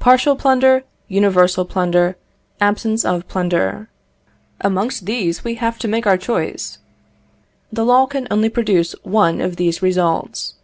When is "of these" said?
9.40-9.80